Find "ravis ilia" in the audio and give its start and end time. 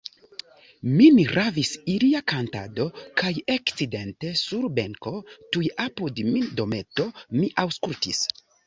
1.35-2.21